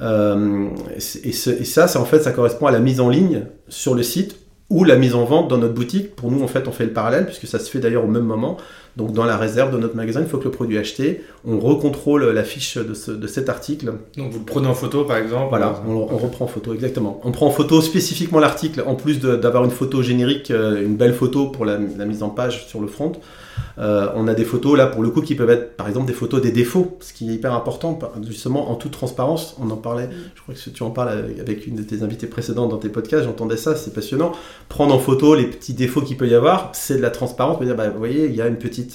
[0.00, 0.68] Euh,
[1.22, 4.36] et, ça, ça, en fait, ça correspond à la mise en ligne sur le site
[4.70, 6.16] ou la mise en vente dans notre boutique.
[6.16, 8.24] Pour nous, en fait, on fait le parallèle, puisque ça se fait d'ailleurs au même
[8.24, 8.56] moment.
[8.96, 11.58] Donc dans la réserve de notre magasin, il faut que le produit est acheté, on
[11.58, 13.92] recontrôle la fiche de, cet article.
[14.16, 17.20] Donc vous le prenez en photo par exemple Voilà, on, reprend en photo, exactement.
[17.24, 21.14] On prend en photo spécifiquement l'article, en plus d'avoir une photo générique, euh, une belle
[21.14, 23.12] photo pour la, mise en page sur le front.
[23.78, 26.12] Euh, on a des photos là pour le coup qui peuvent être par exemple des
[26.12, 29.56] photos des défauts, ce qui est hyper important justement en toute transparence.
[29.60, 32.70] On en parlait, je crois que tu en parles avec une de tes invités précédentes
[32.70, 34.32] dans tes podcasts, j'entendais ça, c'est passionnant.
[34.68, 36.70] prendre en photo les petits défauts qu'il peut y avoir.
[36.72, 37.60] C'est de la transparence.
[37.60, 38.85] Dire, bah, vous voyez, il y a une petite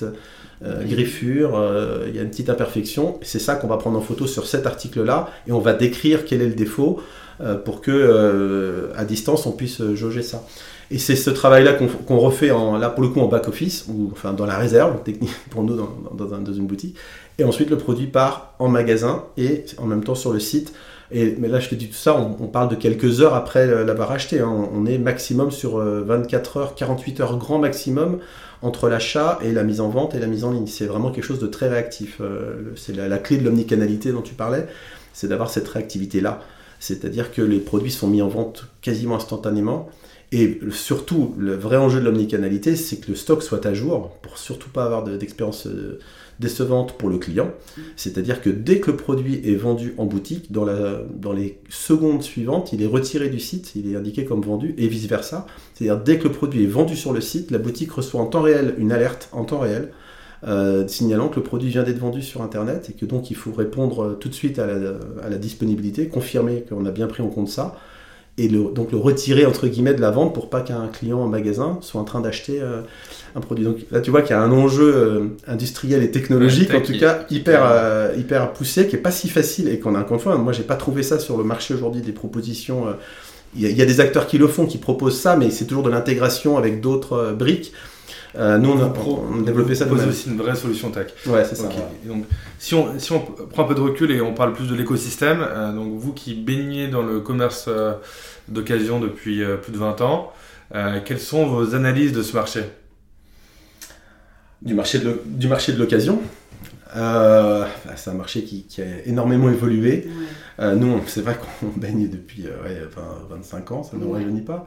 [0.64, 3.18] euh, griffure, euh, il y a une petite imperfection.
[3.24, 6.44] C'est ça qu'on va prendre en photo sur cet article-là et on va décrire quel
[6.44, 7.02] est le défaut
[7.42, 10.44] euh, pour que à distance on puisse jauger ça.
[10.92, 11.74] Et c'est ce travail-là
[12.06, 15.02] qu'on refait en, là pour le coup en back office ou enfin dans la réserve
[15.04, 16.96] technique pour nous dans, une boutique.
[17.40, 20.74] Et ensuite le produit part en magasin et en même temps sur le site.
[21.14, 24.12] Et, mais là, je te dis tout ça, on, parle de quelques heures après l'avoir
[24.12, 24.40] acheté.
[24.40, 24.70] Hein.
[24.74, 28.20] On est maximum sur 24 heures, 48 heures grand maximum
[28.62, 30.68] entre l'achat et la mise en vente et la mise en ligne.
[30.68, 32.18] C'est vraiment quelque chose de très réactif.
[32.22, 34.68] Euh, c'est la, clé de l'omnicanalité dont tu parlais,
[35.14, 36.42] c'est d'avoir cette réactivité-là.
[36.82, 39.88] C'est-à-dire que les produits sont mis en vente quasiment instantanément.
[40.32, 44.40] Et surtout, le vrai enjeu de l'omnicanalité, c'est que le stock soit à jour pour
[44.40, 46.00] surtout pas avoir d'expérience euh,
[46.40, 47.52] décevante pour le client.
[47.96, 52.24] C'est-à-dire que dès que le produit est vendu en boutique, dans, la, dans les secondes
[52.24, 55.46] suivantes, il est retiré du site, il est indiqué comme vendu et vice-versa.
[55.76, 58.42] C'est-à-dire dès que le produit est vendu sur le site, la boutique reçoit en temps
[58.42, 59.92] réel une alerte en temps réel
[60.48, 63.52] euh, signalant que le produit vient d'être vendu sur Internet et que donc il faut
[63.52, 64.74] répondre tout de suite à la,
[65.24, 67.76] à la disponibilité, confirmer qu'on a bien pris en compte ça
[68.38, 71.78] et donc le retirer entre guillemets de la vente pour pas qu'un client en magasin
[71.82, 72.82] soit en train d'acheter euh,
[73.36, 73.66] un produit.
[73.66, 76.98] Donc là tu vois qu'il y a un enjeu euh, industriel et technologique en tout
[76.98, 80.24] cas hyper euh, hyper poussé qui est pas si facile et qu'on a encore une
[80.24, 82.86] fois moi j'ai pas trouvé ça sur le marché aujourd'hui des propositions.
[83.54, 85.90] Il y, a des acteurs qui le font, qui proposent ça, mais c'est toujours de
[85.90, 87.74] l'intégration avec d'autres briques.
[88.36, 88.94] Euh, nous, on a,
[89.32, 89.86] on développé ça.
[89.86, 91.08] C'est aussi une vraie solution tech.
[91.26, 91.70] Ouais, c'est ça.
[92.06, 92.26] Donc,
[92.60, 95.42] si on, si on prend un peu de recul et on parle plus de l'écosystème,
[95.42, 97.94] euh, donc vous qui baignez dans le commerce euh,
[98.48, 100.32] d'occasion depuis plus de 20 ans,
[101.06, 102.64] quelles sont vos analyses de ce marché?
[104.62, 106.22] Du marché de, l'occasion?
[106.94, 110.08] Bah, c'est un marché qui, qui, a énormément évolué.
[110.60, 112.46] nous, c'est vrai qu'on baigne depuis
[113.30, 114.66] 25 ans, ça ne nous rajeunit pas.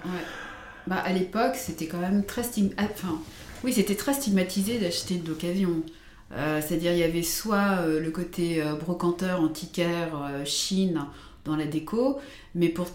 [0.86, 2.90] Bah, à l'époque, c'était quand même très stigmatisé.
[2.92, 3.18] Enfin,
[3.62, 5.82] oui, c'était très stigmatisé d'acheter de l'occasion.
[6.32, 10.10] Euh, c'est-à-dire, il y avait soit euh, le côté euh, brocanteur, antiquaire,
[10.44, 11.06] Chine
[11.44, 12.18] dans la déco,
[12.54, 12.86] mais pour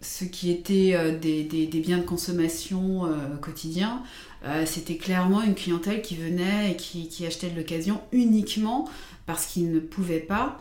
[0.00, 3.08] ce qui était des, des, biens de consommation
[3.40, 4.02] quotidien,
[4.66, 8.86] c'était clairement une clientèle qui venait et qui, qui achetait de l'occasion uniquement
[9.24, 10.60] parce qu'ils ne pouvaient pas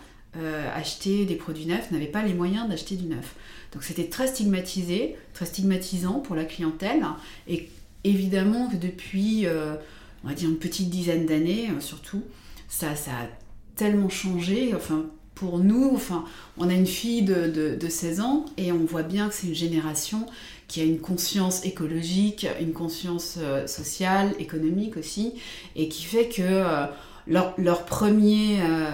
[0.73, 3.35] acheter des produits neufs, n'avaient pas les moyens d'acheter du neuf.
[3.73, 7.05] Donc c'était très stigmatisé, très stigmatisant pour la clientèle.
[7.47, 7.69] Et
[8.03, 9.75] évidemment que depuis, euh,
[10.23, 12.23] on va dire une petite dizaine d'années euh, surtout,
[12.69, 13.27] ça, ça a
[13.75, 14.73] tellement changé.
[14.75, 16.23] Enfin, pour nous, enfin,
[16.57, 20.27] on a une fille de, 16 ans et on voit bien que c'est une génération
[20.67, 25.33] qui a une conscience écologique, une conscience euh, sociale, économique aussi,
[25.75, 26.87] et qui fait que
[27.27, 28.91] leur, premier, euh,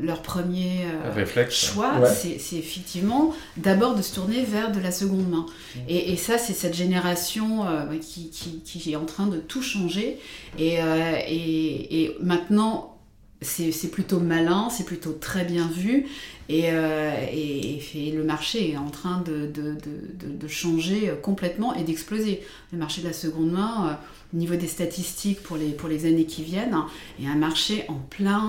[0.00, 5.46] leur premier euh, choix, c'est effectivement d'abord de se tourner vers de la seconde main.
[5.76, 5.78] Mmh.
[5.88, 10.18] Et, ça, c'est cette génération euh, qui, qui, est en train de tout changer.
[10.58, 10.78] Et,
[11.28, 12.98] et, maintenant,
[13.40, 16.06] c'est plutôt malin, c'est plutôt très bien vu.
[16.48, 22.42] Et, et, le marché est en train de, de, de, de changer complètement et d'exploser.
[22.72, 23.98] Le marché de la seconde main
[24.34, 26.76] au niveau des statistiques pour les, pour les années qui viennent,
[27.22, 28.40] et un marché en plein,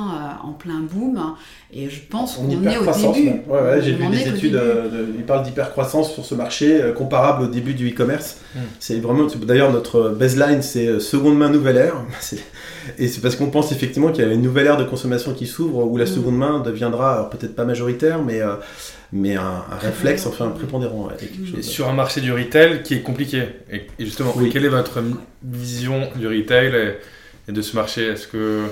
[0.44, 1.36] euh, en plein boom.
[1.72, 3.42] Et je pense qu'on est au début.
[3.48, 7.44] Ouais, ouais, j'ai vu des études, euh, ils parlent d'hypercroissance sur ce marché, euh, comparable
[7.44, 8.38] au début du e-commerce.
[8.56, 8.60] Hmm.
[8.80, 11.96] C'est vraiment, d'ailleurs, notre baseline, c'est seconde main, nouvelle ère.
[12.98, 15.48] Et c'est parce qu'on pense effectivement qu'il y a une nouvelle ère de consommation qui
[15.48, 16.08] s'ouvre, où la hmm.
[16.08, 18.42] seconde main deviendra, peut-être pas majoritaire, mais
[19.12, 21.10] mais un, réflexe, enfin un prépondérant.
[21.62, 23.44] sur un marché du retail qui est compliqué.
[23.72, 25.02] Et, justement, quelle est votre
[25.44, 26.96] vision du retail
[27.48, 28.08] et, de ce marché?
[28.08, 28.64] Est-ce que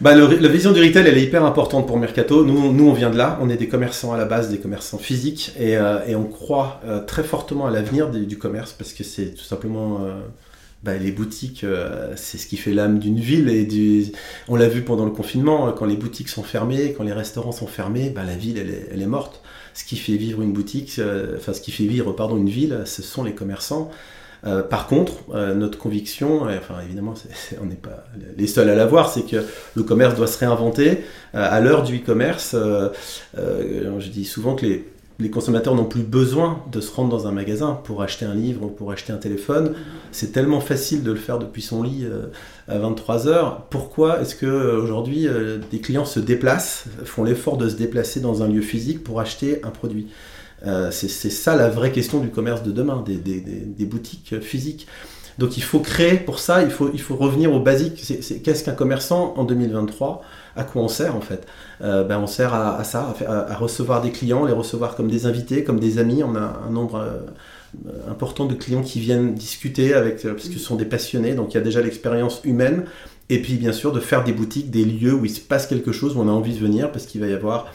[0.00, 2.44] bah, la vision du retail, elle est hyper importante pour Mercato.
[2.44, 3.38] Nous, nous, on vient de là.
[3.42, 6.80] On est des commerçants à la base, des commerçants physiques, et, euh, et on croit
[6.86, 10.20] euh, très fortement à l'avenir du, commerce parce que c'est tout simplement euh,
[10.82, 11.64] bah, les boutiques,
[12.16, 14.12] c'est ce qui fait l'âme d'une ville.
[14.48, 17.66] On l'a vu pendant le confinement, quand les boutiques sont fermées, quand les restaurants sont
[17.66, 19.42] fermés, bah, la ville, elle est, morte
[19.74, 23.02] ce qui fait vivre une boutique, euh, ce qui fait vivre pardon, une ville, ce
[23.02, 23.90] sont les commerçants.
[24.46, 27.14] Euh, par contre, euh, notre conviction, enfin évidemment,
[27.60, 28.04] on n'est pas
[28.36, 31.04] les seuls à l'avoir, c'est que le commerce doit se réinventer.
[31.34, 32.56] à l'heure du e-commerce,
[33.34, 34.84] je dis souvent que les,
[35.20, 38.64] les consommateurs n'ont plus besoin de se rendre dans un magasin pour acheter un livre
[38.64, 39.74] ou pour acheter un téléphone.
[40.12, 42.26] C'est tellement facile de le faire depuis son lit euh,
[42.68, 43.66] à 23 heures.
[43.70, 48.42] Pourquoi est-ce que aujourd'hui euh, des clients se déplacent, font l'effort de se déplacer dans
[48.42, 50.08] un lieu physique pour acheter un produit?
[50.66, 54.86] Euh, C'est ça la vraie question du commerce de demain, des, des boutiques physiques.
[55.38, 58.02] Donc il faut créer pour ça, il faut, il faut revenir aux basiques.
[58.42, 60.22] Qu'est-ce qu'un commerçant en 2023
[60.56, 61.46] À quoi on sert en fait
[61.82, 65.64] euh, ben, On sert à, ça, à, recevoir des clients, les recevoir comme des invités,
[65.64, 66.22] comme des amis.
[66.22, 70.58] On a un nombre euh, important de clients qui viennent discuter avec, parce que ce
[70.58, 72.84] sont des passionnés, donc il y a déjà l'expérience humaine.
[73.28, 75.92] Et puis bien sûr de faire des boutiques, des lieux où il se passe quelque
[75.92, 77.72] chose, où on a envie de venir, parce qu'il va y avoir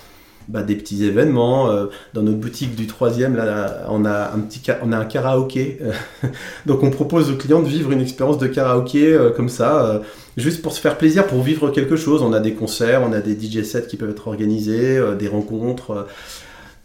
[0.48, 1.70] bah, des petits événements.
[1.70, 5.80] Euh, dans notre boutique du troisième, là, on a un petit on a un karaoké.
[6.66, 10.00] Donc on propose aux clients de vivre une expérience de karaoké euh, comme ça, euh,
[10.38, 12.22] juste pour se faire plaisir, pour vivre quelque chose.
[12.22, 16.08] On a des concerts, on a des DJ sets qui peuvent être organisés, des rencontres.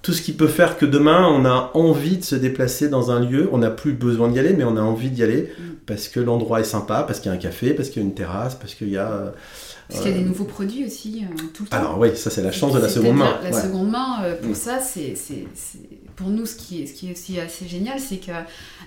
[0.02, 3.20] tout ce qui peut faire que demain, on a envie de se déplacer dans un
[3.20, 3.50] lieu.
[3.52, 5.62] On n'a plus besoin d'y aller, mais on a envie d'y aller mm.
[5.86, 8.08] parce que l'endroit est sympa, parce qu'il y a un café, parce qu'il y a
[8.08, 9.34] une terrasse, parce qu'il y a
[9.90, 11.76] parce qu'il y a des nouveaux produits aussi euh, tout le temps.
[11.76, 13.38] Alors oui, ça c'est la chance de la seconde main.
[13.42, 14.54] La seconde main, euh, pour mm.
[14.54, 15.14] ça, c'est
[16.16, 18.32] pour nous ce qui, est, ce qui est aussi assez génial, c'est que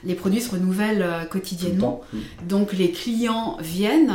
[0.04, 2.02] les produits se renouvellent euh, quotidiennement.
[2.13, 2.18] Mm.
[2.48, 4.13] Donc les clients viennent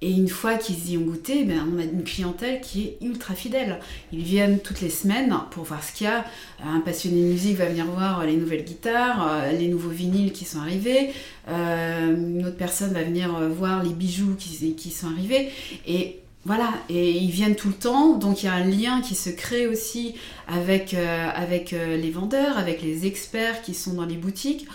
[0.00, 3.34] et une fois qu'ils y ont goûté, ben, on a une clientèle qui est ultra
[3.34, 3.80] fidèle.
[4.12, 6.24] Ils viennent toutes les semaines pour voir ce qu'il y a.
[6.64, 10.60] Un passionné de musique va venir voir les nouvelles guitares, les nouveaux vinyles qui sont
[10.60, 11.10] arrivés.
[11.48, 15.48] une autre personne va venir voir les bijoux qui, qui sont arrivés.
[15.88, 19.14] Et voilà, et ils viennent tout le temps, donc il y a un lien qui
[19.14, 20.14] se crée aussi
[20.46, 24.66] avec, euh, avec euh, les vendeurs, avec les experts qui sont dans les boutiques,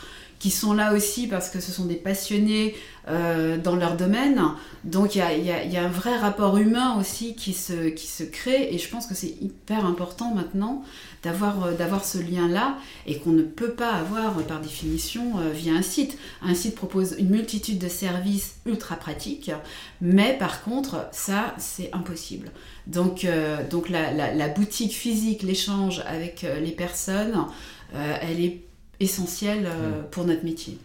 [0.43, 2.75] qui sont là aussi parce que ce sont des passionnés
[3.07, 4.41] euh, dans leur domaine.
[4.83, 8.77] Donc il y a, un vrai rapport humain aussi qui se, qui se crée, et
[8.77, 10.83] je pense que c'est hyper important maintenant
[11.23, 12.77] d'avoir euh, d'avoir ce lien-là
[13.07, 16.17] et qu'on ne peut pas avoir par définition euh, via un site.
[16.41, 19.49] Un site propose une multitude de services ultra pratiques,
[20.01, 22.51] mais par contre, ça, c'est impossible.
[22.85, 23.25] Donc,
[23.69, 27.45] donc la, boutique physique, l'échange avec les personnes,
[27.93, 28.59] elle est
[29.03, 30.09] essentielle mm.
[30.11, 30.77] pour notre métier.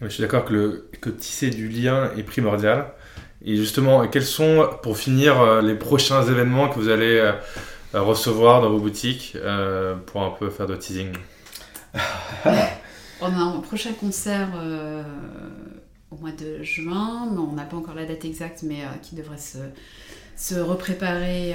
[0.00, 2.86] Je suis d'accord que, le, que tisser du lien est primordial.
[3.44, 7.32] Et justement, quels sont, pour finir, les prochains événements que vous allez
[8.00, 11.12] recevoir dans vos boutiques euh, pour un peu faire de teasing?
[13.20, 15.02] On a un prochain concert euh,
[16.10, 19.14] au mois de juin, mais on n'a pas encore la date exacte, mais euh, qui
[19.14, 19.58] devrait se,
[20.36, 21.54] se repréparer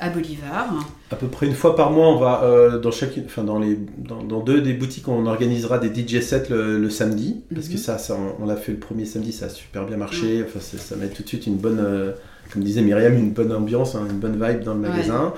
[0.00, 0.72] à Bolivar.
[1.10, 4.40] À peu près une fois par mois, on va dans chacune, enfin dans les, dans,
[4.40, 7.78] deux des boutiques, on organisera des DJ sets le, samedi, parce que mhm.
[7.78, 10.44] ça, ça on, l'a fait le premier samedi, ça a super bien marché.
[10.44, 12.14] Enfin, ça met tout de suite une bonne
[12.52, 15.32] comme disait Myriam, une bonne ambiance, hein, une bonne vibe dans le magasin.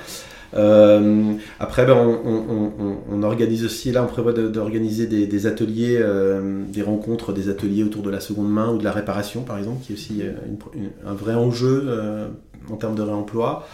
[0.54, 7.32] Euh, après, ben, on, organise aussi, là, on prévoit d'organiser des, ateliers, euh, des rencontres,
[7.32, 9.94] des ateliers autour de la seconde main ou de la réparation, par exemple, qui est
[9.94, 10.32] aussi euh,
[11.06, 11.88] un vrai enjeu
[12.70, 13.66] en termes de réemploi.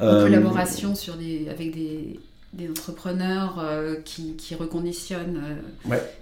[0.00, 2.18] Une collaboration sur des, avec des,
[2.70, 3.62] entrepreneurs
[4.04, 5.42] qui, reconditionnent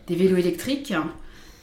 [0.06, 0.92] des vélos électriques.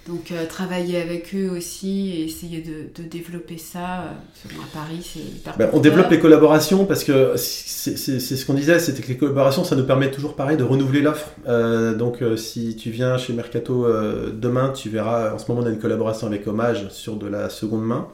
[0.08, 3.80] Donc euh, travailler avec eux aussi et essayer de, développer ça.
[3.80, 8.54] Euh, à Paris, c'est hyper ben, On développe les collaborations parce que c'est ce qu'on
[8.54, 11.32] disait, c'était que les collaborations, ça nous permet toujours pareil de renouveler l'offre.
[11.48, 13.88] Euh, donc si tu viens chez Mercato
[14.32, 17.50] demain, tu verras, en ce moment on a une collaboration avec Hommage sur de la
[17.50, 18.08] seconde main.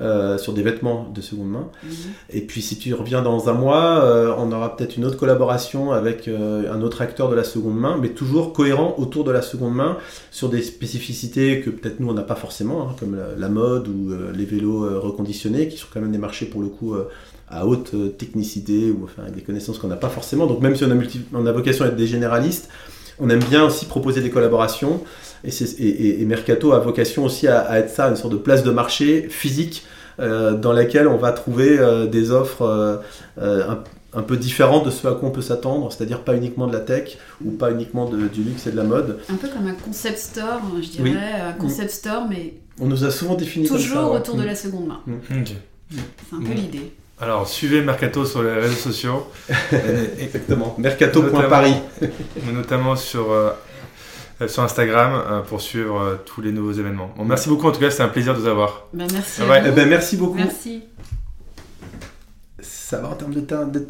[0.00, 1.68] Euh, sur des vêtements de seconde main.
[1.84, 1.90] Mhm.
[2.30, 5.92] Et puis si tu reviens dans un mois, euh, on aura peut-être une autre collaboration
[5.92, 9.40] avec euh, un autre acteur de la seconde main, mais toujours cohérent autour de la
[9.40, 9.96] seconde main
[10.32, 14.10] sur des spécificités que peut-être nous on n'a pas forcément, hein, comme la, mode ou
[14.34, 16.96] les vélos reconditionnés, qui sont quand même des marchés pour le coup
[17.48, 20.48] à haute technicité ou enfin avec des connaissances qu'on n'a pas forcément.
[20.48, 20.94] Donc même si on a,
[21.34, 22.68] on a vocation à être des généralistes,
[23.20, 25.00] on aime bien aussi proposer des collaborations.
[25.44, 29.84] Et, Mercato a vocation aussi à, être ça, une sorte de place de marché physique
[30.20, 33.02] euh, dans laquelle on va trouver euh, des offres
[33.38, 33.74] euh,
[34.12, 36.80] un, peu différentes de ce à quoi on peut s'attendre, c'est-à-dire pas uniquement de la
[36.80, 39.18] tech ou pas uniquement de, du luxe et de la mode.
[39.28, 42.54] Un peu comme un concept store, je dirais, un concept store, mais...
[42.80, 44.46] On nous a souvent défini Toujours comme ça, autour de mm.
[44.46, 45.00] la seconde main.
[45.06, 45.44] Mm.
[45.90, 46.92] C'est un peu l'idée.
[47.20, 49.26] Alors, suivez Mercato sur les réseaux sociaux.
[50.18, 50.74] Exactement.
[50.78, 51.76] Mercato.paris.
[52.52, 53.32] notamment euh, sur
[54.58, 57.12] Instagram euh, pour suivre euh, tous les nouveaux événements.
[57.16, 58.86] Bon, merci beaucoup en tout cas, c'était un plaisir de vous avoir.
[58.92, 59.42] Ben, merci.
[59.42, 60.34] Eh ben, merci beaucoup.
[60.34, 60.82] Merci.
[62.60, 63.66] Ça va en termes de temps.
[63.66, 63.86] De